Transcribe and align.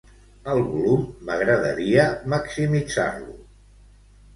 El 0.53 0.61
volum, 0.69 1.03
m'agradaria 1.29 2.09
maximitzar-lo. 2.37 3.41